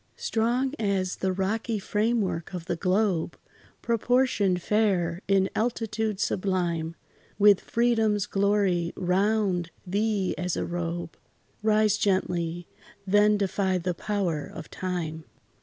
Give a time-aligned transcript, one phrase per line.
[0.17, 3.37] Strong as the rocky frame work of the globe,
[3.83, 6.95] Proportioned fair, in altitude sublime,
[7.37, 11.15] With freedom's glory round thee as a robe,
[11.61, 12.67] Rise gently
[13.05, 15.23] then defy the power of time.